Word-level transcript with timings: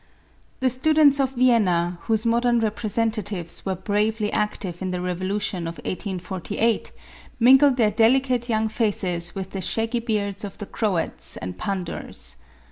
The 0.61 0.69
students 0.71 1.19
of 1.19 1.35
Vienna, 1.35 1.99
whose 2.05 2.25
modern 2.25 2.59
representatives 2.59 3.67
were 3.67 3.75
bravely 3.75 4.33
active 4.33 4.81
in 4.81 4.89
the 4.89 4.99
revolution 4.99 5.67
of 5.67 5.75
1848, 5.77 6.91
mingled 7.39 7.77
their 7.77 7.91
delicate 7.91 8.49
young 8.49 8.67
faces 8.67 9.35
with 9.35 9.51
the 9.51 9.61
shaggy 9.61 9.99
beards 9.99 10.43
of 10.43 10.57
the 10.57 10.65
Croats 10.65 11.37
and 11.37 11.55
Pandours. 11.55 12.37